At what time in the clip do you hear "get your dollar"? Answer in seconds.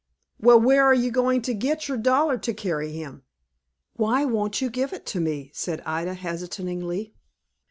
1.53-2.39